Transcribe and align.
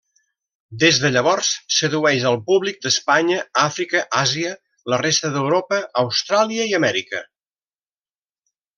Des 0.83 0.95
de 1.01 1.09
llavors, 1.15 1.49
sedueix 1.79 2.25
al 2.31 2.37
públic 2.47 2.81
d'Espanya, 2.87 3.37
Àfrica, 3.67 4.03
Àsia, 4.23 4.57
la 4.95 5.01
resta 5.05 5.35
d'Europa, 5.37 5.83
Austràlia 6.05 6.67
i 6.75 6.79
Amèrica. 6.83 7.27